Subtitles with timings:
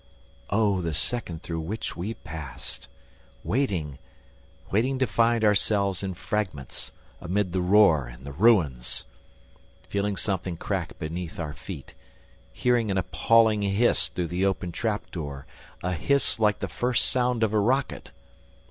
[0.49, 2.87] Oh, the second through which we passed!
[3.43, 3.99] Waiting!
[4.71, 9.05] Waiting to find ourselves in fragments, amid the roar and the ruins!
[9.89, 11.93] Feeling something crack beneath our feet,
[12.51, 15.45] hearing an appalling hiss through the open trap door,
[15.83, 18.11] a hiss like the first sound of a rocket!